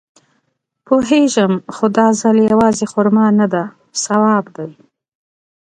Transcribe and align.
پوېېږم 0.85 1.53
خو 1.73 1.85
دا 1.97 2.07
ځل 2.21 2.37
يوازې 2.51 2.85
خرما 2.91 3.25
نده 3.39 3.63
ثواب 4.03 4.45
دی. 4.55 4.71